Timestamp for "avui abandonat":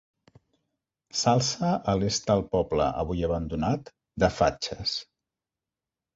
3.05-3.93